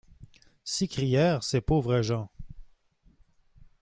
[0.63, 2.31] s’écrièrent ces pauvres gens.